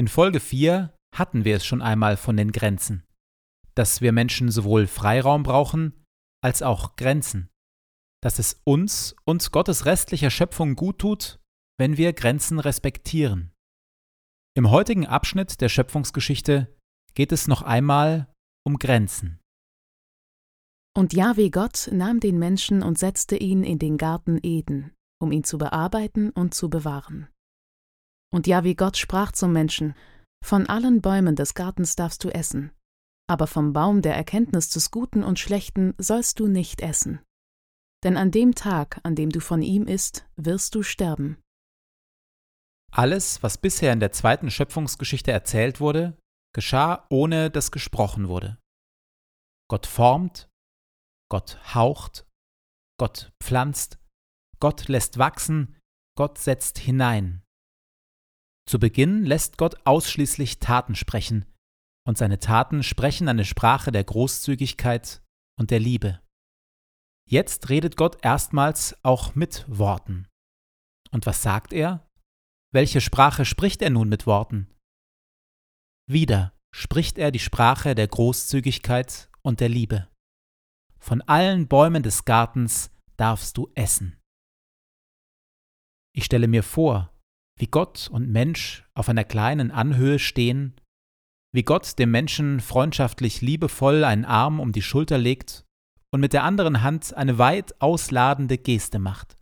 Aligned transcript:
In 0.00 0.08
Folge 0.08 0.40
4 0.40 0.96
hatten 1.14 1.44
wir 1.44 1.56
es 1.56 1.66
schon 1.66 1.82
einmal 1.82 2.16
von 2.16 2.34
den 2.34 2.52
Grenzen, 2.52 3.04
dass 3.74 4.00
wir 4.00 4.12
Menschen 4.12 4.50
sowohl 4.50 4.86
Freiraum 4.86 5.42
brauchen 5.42 6.06
als 6.42 6.62
auch 6.62 6.96
Grenzen, 6.96 7.50
dass 8.22 8.38
es 8.38 8.62
uns 8.64 9.14
und 9.26 9.52
Gottes 9.52 9.84
restlicher 9.84 10.30
Schöpfung 10.30 10.74
gut 10.74 11.00
tut, 11.00 11.38
wenn 11.78 11.98
wir 11.98 12.14
Grenzen 12.14 12.60
respektieren. 12.60 13.52
Im 14.56 14.70
heutigen 14.70 15.04
Abschnitt 15.04 15.60
der 15.60 15.68
Schöpfungsgeschichte 15.68 16.74
geht 17.12 17.30
es 17.30 17.46
noch 17.46 17.60
einmal 17.60 18.32
um 18.66 18.78
Grenzen. 18.78 19.38
Und 20.96 21.12
Jahwe 21.12 21.50
Gott 21.50 21.90
nahm 21.92 22.20
den 22.20 22.38
Menschen 22.38 22.82
und 22.82 22.98
setzte 22.98 23.36
ihn 23.36 23.64
in 23.64 23.78
den 23.78 23.98
Garten 23.98 24.40
Eden, 24.42 24.94
um 25.20 25.30
ihn 25.30 25.44
zu 25.44 25.58
bearbeiten 25.58 26.30
und 26.30 26.54
zu 26.54 26.70
bewahren. 26.70 27.28
Und 28.32 28.46
ja, 28.46 28.64
wie 28.64 28.74
Gott 28.74 28.96
sprach 28.96 29.32
zum 29.32 29.52
Menschen, 29.52 29.94
von 30.44 30.66
allen 30.66 31.00
Bäumen 31.00 31.36
des 31.36 31.54
Gartens 31.54 31.96
darfst 31.96 32.24
du 32.24 32.28
essen, 32.30 32.72
aber 33.28 33.46
vom 33.46 33.72
Baum 33.72 34.02
der 34.02 34.14
Erkenntnis 34.14 34.70
des 34.70 34.90
Guten 34.90 35.22
und 35.22 35.38
Schlechten 35.38 35.94
sollst 35.98 36.40
du 36.40 36.46
nicht 36.46 36.80
essen. 36.80 37.20
Denn 38.02 38.16
an 38.16 38.30
dem 38.30 38.54
Tag, 38.54 39.00
an 39.02 39.14
dem 39.14 39.30
du 39.30 39.40
von 39.40 39.62
ihm 39.62 39.86
isst, 39.86 40.26
wirst 40.36 40.74
du 40.74 40.82
sterben. 40.82 41.38
Alles, 42.92 43.42
was 43.42 43.58
bisher 43.58 43.92
in 43.92 44.00
der 44.00 44.12
zweiten 44.12 44.50
Schöpfungsgeschichte 44.50 45.30
erzählt 45.30 45.80
wurde, 45.80 46.18
geschah 46.54 47.06
ohne 47.10 47.50
dass 47.50 47.70
gesprochen 47.70 48.28
wurde. 48.28 48.58
Gott 49.68 49.86
formt, 49.86 50.48
Gott 51.30 51.74
haucht, 51.74 52.26
Gott 52.98 53.30
pflanzt, 53.40 53.98
Gott 54.58 54.88
lässt 54.88 55.18
wachsen, 55.18 55.78
Gott 56.16 56.38
setzt 56.38 56.78
hinein. 56.78 57.42
Zu 58.70 58.78
Beginn 58.78 59.24
lässt 59.24 59.58
Gott 59.58 59.84
ausschließlich 59.84 60.60
Taten 60.60 60.94
sprechen, 60.94 61.44
und 62.06 62.16
seine 62.16 62.38
Taten 62.38 62.84
sprechen 62.84 63.26
eine 63.26 63.44
Sprache 63.44 63.90
der 63.90 64.04
Großzügigkeit 64.04 65.24
und 65.58 65.72
der 65.72 65.80
Liebe. 65.80 66.20
Jetzt 67.28 67.68
redet 67.68 67.96
Gott 67.96 68.24
erstmals 68.24 68.96
auch 69.02 69.34
mit 69.34 69.64
Worten. 69.66 70.28
Und 71.10 71.26
was 71.26 71.42
sagt 71.42 71.72
er? 71.72 72.08
Welche 72.72 73.00
Sprache 73.00 73.44
spricht 73.44 73.82
er 73.82 73.90
nun 73.90 74.08
mit 74.08 74.28
Worten? 74.28 74.72
Wieder 76.08 76.56
spricht 76.72 77.18
er 77.18 77.32
die 77.32 77.40
Sprache 77.40 77.96
der 77.96 78.06
Großzügigkeit 78.06 79.32
und 79.42 79.58
der 79.58 79.68
Liebe. 79.68 80.08
Von 81.00 81.22
allen 81.22 81.66
Bäumen 81.66 82.04
des 82.04 82.24
Gartens 82.24 82.92
darfst 83.16 83.56
du 83.56 83.68
essen. 83.74 84.20
Ich 86.14 86.24
stelle 86.24 86.46
mir 86.46 86.62
vor, 86.62 87.12
wie 87.60 87.66
Gott 87.66 88.08
und 88.10 88.30
Mensch 88.30 88.88
auf 88.94 89.10
einer 89.10 89.24
kleinen 89.24 89.70
Anhöhe 89.70 90.18
stehen, 90.18 90.80
wie 91.52 91.62
Gott 91.62 91.98
dem 91.98 92.10
Menschen 92.10 92.60
freundschaftlich 92.60 93.42
liebevoll 93.42 94.04
einen 94.04 94.24
Arm 94.24 94.60
um 94.60 94.72
die 94.72 94.82
Schulter 94.82 95.18
legt 95.18 95.66
und 96.10 96.20
mit 96.20 96.32
der 96.32 96.44
anderen 96.44 96.82
Hand 96.82 97.14
eine 97.14 97.36
weit 97.36 97.78
ausladende 97.80 98.56
Geste 98.56 98.98
macht. 98.98 99.36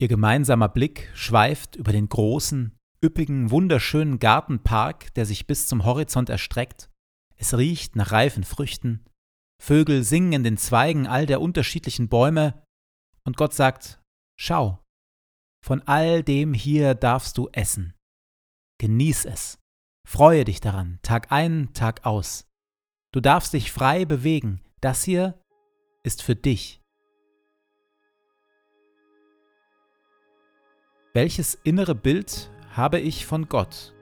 Ihr 0.00 0.06
gemeinsamer 0.06 0.68
Blick 0.68 1.10
schweift 1.14 1.74
über 1.74 1.90
den 1.90 2.08
großen, 2.08 2.78
üppigen, 3.04 3.50
wunderschönen 3.50 4.20
Gartenpark, 4.20 5.12
der 5.14 5.26
sich 5.26 5.48
bis 5.48 5.66
zum 5.66 5.84
Horizont 5.84 6.30
erstreckt. 6.30 6.88
Es 7.36 7.56
riecht 7.56 7.96
nach 7.96 8.12
reifen 8.12 8.44
Früchten, 8.44 9.04
Vögel 9.60 10.04
singen 10.04 10.32
in 10.32 10.44
den 10.44 10.56
Zweigen 10.56 11.08
all 11.08 11.26
der 11.26 11.40
unterschiedlichen 11.40 12.08
Bäume, 12.08 12.62
und 13.24 13.36
Gott 13.36 13.54
sagt, 13.54 14.00
Schau, 14.36 14.81
von 15.62 15.80
all 15.82 16.22
dem 16.22 16.54
hier 16.54 16.94
darfst 16.94 17.38
du 17.38 17.48
essen. 17.52 17.94
Genieß 18.78 19.24
es. 19.26 19.58
Freue 20.06 20.44
dich 20.44 20.60
daran, 20.60 20.98
Tag 21.02 21.30
ein, 21.30 21.72
Tag 21.72 22.04
aus. 22.04 22.48
Du 23.12 23.20
darfst 23.20 23.52
dich 23.52 23.70
frei 23.70 24.04
bewegen. 24.04 24.60
Das 24.80 25.04
hier 25.04 25.40
ist 26.02 26.22
für 26.22 26.34
dich. 26.34 26.82
Welches 31.14 31.54
innere 31.62 31.94
Bild 31.94 32.50
habe 32.70 32.98
ich 32.98 33.26
von 33.26 33.48
Gott? 33.48 33.94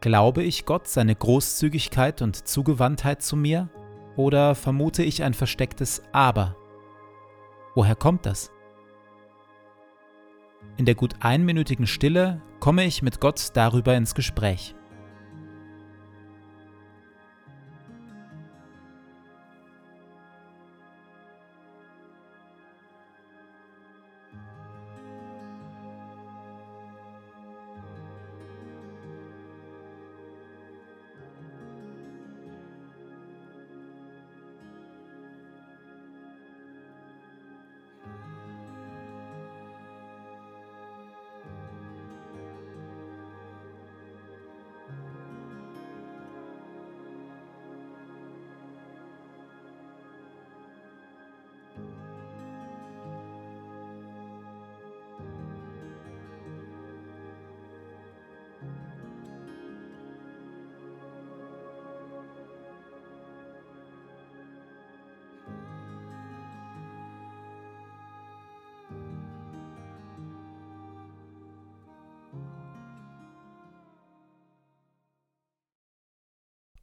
Glaube 0.00 0.42
ich 0.42 0.64
Gott 0.64 0.88
seine 0.88 1.14
Großzügigkeit 1.14 2.22
und 2.22 2.48
Zugewandtheit 2.48 3.22
zu 3.22 3.36
mir? 3.36 3.68
Oder 4.16 4.56
vermute 4.56 5.04
ich 5.04 5.22
ein 5.22 5.34
verstecktes 5.34 6.02
Aber? 6.12 6.56
Woher 7.74 7.94
kommt 7.94 8.26
das? 8.26 8.50
In 10.76 10.84
der 10.84 10.94
gut 10.94 11.14
einminütigen 11.20 11.86
Stille 11.86 12.40
komme 12.60 12.84
ich 12.84 13.02
mit 13.02 13.20
Gott 13.20 13.48
darüber 13.54 13.96
ins 13.96 14.14
Gespräch. 14.14 14.74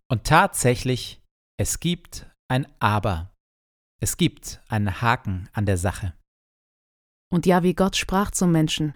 Und 0.09 0.23
tatsächlich, 0.25 1.21
es 1.57 1.79
gibt 1.79 2.29
ein 2.47 2.67
Aber. 2.79 3.33
Es 4.01 4.17
gibt 4.17 4.61
einen 4.67 5.01
Haken 5.01 5.49
an 5.53 5.65
der 5.65 5.77
Sache. 5.77 6.13
Und 7.31 7.45
ja, 7.45 7.63
wie 7.63 7.73
Gott 7.73 7.95
sprach 7.95 8.31
zum 8.31 8.51
Menschen, 8.51 8.93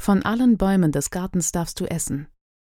von 0.00 0.22
allen 0.24 0.56
Bäumen 0.56 0.92
des 0.92 1.10
Gartens 1.10 1.52
darfst 1.52 1.80
du 1.80 1.86
essen, 1.86 2.28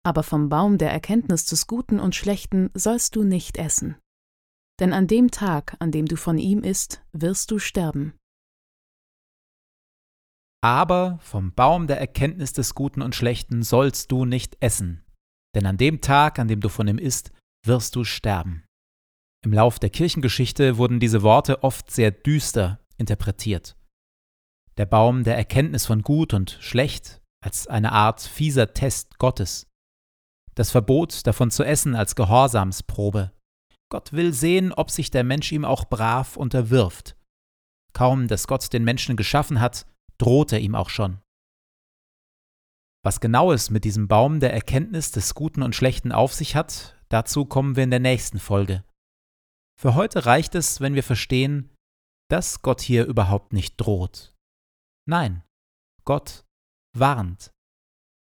aber 0.04 0.22
vom 0.22 0.48
Baum 0.48 0.78
der 0.78 0.92
Erkenntnis 0.92 1.44
des 1.44 1.66
Guten 1.66 2.00
und 2.00 2.14
Schlechten 2.14 2.70
sollst 2.74 3.16
du 3.16 3.24
nicht 3.24 3.58
essen. 3.58 3.96
Denn 4.80 4.92
an 4.92 5.06
dem 5.06 5.30
Tag, 5.30 5.76
an 5.80 5.92
dem 5.92 6.06
du 6.06 6.16
von 6.16 6.38
ihm 6.38 6.62
isst, 6.62 7.04
wirst 7.12 7.50
du 7.50 7.58
sterben. 7.58 8.14
Aber 10.64 11.18
vom 11.20 11.52
Baum 11.52 11.88
der 11.88 12.00
Erkenntnis 12.00 12.52
des 12.52 12.74
Guten 12.74 13.02
und 13.02 13.14
Schlechten 13.14 13.62
sollst 13.62 14.12
du 14.12 14.24
nicht 14.24 14.56
essen, 14.60 15.04
denn 15.54 15.66
an 15.66 15.76
dem 15.76 16.00
Tag, 16.00 16.38
an 16.38 16.48
dem 16.48 16.60
du 16.60 16.68
von 16.68 16.86
ihm 16.86 16.98
isst, 16.98 17.32
wirst 17.64 17.96
du 17.96 18.04
sterben. 18.04 18.64
Im 19.44 19.52
Lauf 19.52 19.78
der 19.78 19.90
Kirchengeschichte 19.90 20.78
wurden 20.78 21.00
diese 21.00 21.22
Worte 21.22 21.62
oft 21.62 21.90
sehr 21.90 22.10
düster 22.10 22.80
interpretiert. 22.96 23.76
Der 24.76 24.86
Baum 24.86 25.24
der 25.24 25.36
Erkenntnis 25.36 25.86
von 25.86 26.02
Gut 26.02 26.32
und 26.32 26.58
Schlecht 26.60 27.20
als 27.44 27.66
eine 27.66 27.92
Art 27.92 28.20
fieser 28.20 28.72
Test 28.72 29.18
Gottes. 29.18 29.66
Das 30.54 30.70
Verbot 30.70 31.26
davon 31.26 31.50
zu 31.50 31.64
essen 31.64 31.94
als 31.94 32.14
Gehorsamsprobe. 32.14 33.32
Gott 33.90 34.12
will 34.12 34.32
sehen, 34.32 34.72
ob 34.72 34.90
sich 34.90 35.10
der 35.10 35.24
Mensch 35.24 35.52
ihm 35.52 35.64
auch 35.64 35.86
brav 35.86 36.36
unterwirft. 36.36 37.16
Kaum, 37.92 38.28
dass 38.28 38.46
Gott 38.46 38.72
den 38.72 38.84
Menschen 38.84 39.16
geschaffen 39.16 39.60
hat, 39.60 39.86
droht 40.18 40.52
er 40.52 40.60
ihm 40.60 40.74
auch 40.74 40.88
schon. 40.88 41.20
Was 43.04 43.20
genau 43.20 43.52
es 43.52 43.70
mit 43.70 43.84
diesem 43.84 44.06
Baum 44.06 44.38
der 44.38 44.52
Erkenntnis 44.52 45.10
des 45.10 45.34
Guten 45.34 45.62
und 45.62 45.74
Schlechten 45.74 46.12
auf 46.12 46.32
sich 46.32 46.54
hat, 46.54 46.96
Dazu 47.12 47.44
kommen 47.44 47.76
wir 47.76 47.84
in 47.84 47.90
der 47.90 48.00
nächsten 48.00 48.38
Folge. 48.38 48.84
Für 49.78 49.94
heute 49.94 50.24
reicht 50.24 50.54
es, 50.54 50.80
wenn 50.80 50.94
wir 50.94 51.02
verstehen, 51.02 51.70
dass 52.30 52.62
Gott 52.62 52.80
hier 52.80 53.04
überhaupt 53.04 53.52
nicht 53.52 53.76
droht. 53.76 54.34
Nein, 55.06 55.44
Gott 56.06 56.46
warnt. 56.96 57.52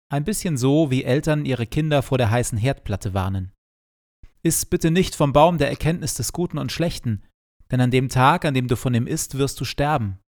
Ein 0.10 0.24
bisschen 0.24 0.56
so, 0.56 0.92
wie 0.92 1.04
Eltern 1.04 1.44
ihre 1.44 1.68
Kinder 1.68 2.02
vor 2.02 2.18
der 2.18 2.31
heißen 2.31 2.58
Herdplatte 2.58 3.14
warnen. 3.14 3.52
Iss 4.44 4.66
bitte 4.66 4.92
nicht 4.92 5.14
vom 5.14 5.34
Baum 5.34 5.58
der 5.58 5.70
Erkenntnis 5.70 6.14
des 6.14 6.32
Guten 6.32 6.58
und 6.58 6.72
Schlechten, 6.72 7.25
denn 7.72 7.82
an 7.82 7.92
dem 7.92 8.08
Tag, 8.08 8.46
an 8.46 8.54
dem 8.54 8.70
du 8.70 8.78
von 8.78 8.94
ihm 8.94 9.08
isst, 9.08 9.38
wirst 9.38 9.60
du 9.60 9.66
sterben. 9.66 10.20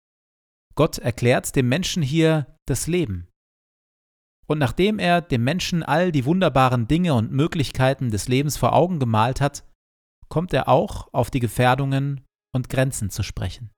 Gott 0.76 0.98
erklärt 0.98 1.56
dem 1.56 1.70
Menschen 1.70 2.04
hier 2.04 2.58
das 2.66 2.88
Leben. 2.88 3.31
Und 4.52 4.58
nachdem 4.58 5.00
er 5.00 5.22
dem 5.22 5.46
Menschen 5.46 5.82
all 5.82 6.12
die 6.12 6.26
wunderbaren 6.26 6.86
Dinge 6.86 7.14
und 7.14 7.32
Möglichkeiten 7.32 8.12
des 8.12 8.28
Lebens 8.28 8.58
vor 8.58 8.74
Augen 8.74 9.00
gemalt 9.00 9.40
hat, 9.40 9.64
kommt 10.28 10.52
er 10.52 10.68
auch 10.68 11.08
auf 11.14 11.32
die 11.32 11.40
Gefährdungen 11.40 12.20
und 12.52 12.68
Grenzen 12.68 13.10
zu 13.10 13.24
sprechen. 13.24 13.72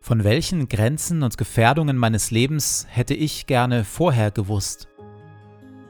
Von 0.00 0.24
welchen 0.24 0.68
Grenzen 0.68 1.22
und 1.22 1.38
Gefährdungen 1.38 1.96
meines 1.96 2.32
Lebens 2.32 2.88
hätte 2.90 3.14
ich 3.14 3.46
gerne 3.46 3.84
vorher 3.84 4.32
gewusst? 4.32 4.88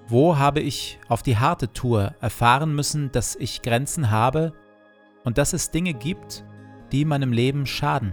Wo 0.06 0.36
habe 0.36 0.60
ich 0.60 0.98
auf 1.08 1.22
die 1.22 1.38
harte 1.38 1.72
Tour 1.72 2.16
erfahren 2.20 2.74
müssen, 2.74 3.10
dass 3.12 3.34
ich 3.34 3.62
Grenzen 3.62 4.10
habe 4.10 4.52
und 5.24 5.38
dass 5.38 5.54
es 5.54 5.70
Dinge 5.70 5.94
gibt, 5.94 6.44
die 6.92 7.06
meinem 7.06 7.32
Leben 7.32 7.64
schaden? 7.64 8.12